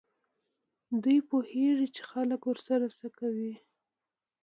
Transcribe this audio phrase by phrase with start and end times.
[1.03, 3.53] دوی پوهېږي چې خلک ورسره څه کوي.